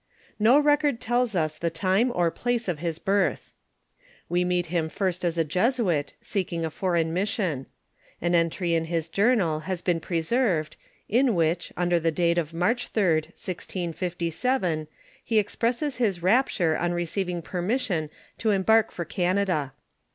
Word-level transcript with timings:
No 0.39 0.57
record 0.57 0.99
tells 0.99 1.35
\a 1.35 1.47
the 1.61 1.69
time 1.69 2.11
or 2.15 2.31
place 2.31 2.67
of 2.67 2.79
his 2.79 2.97
birtL 2.97 3.51
We 4.29 4.43
meet 4.43 4.65
him 4.73 4.89
first 4.89 5.23
as 5.23 5.37
a 5.37 5.43
Jesuit, 5.43 6.13
seeking 6.21 6.65
a 6.65 6.71
foreign 6.71 7.13
mis 7.13 7.29
sion. 7.29 7.67
An 8.19 8.33
entry 8.33 8.73
in 8.73 8.85
his 8.85 9.09
journal 9.09 9.59
has 9.59 9.83
been 9.83 9.99
preserved, 9.99 10.75
in 11.07 11.35
which, 11.35 11.71
under 11.77 11.99
the 11.99 12.09
date 12.09 12.39
of 12.39 12.51
March 12.51 12.91
8d, 12.91 13.25
1667, 13.37 14.87
he 15.23 15.37
expresses 15.37 15.97
his 15.97 16.23
rapture 16.23 16.75
on 16.75 16.93
receiving 16.93 17.43
permission 17.43 18.09
to 18.39 18.49
embark 18.49 18.89
for 18.91 19.05
Canada. 19.05 19.71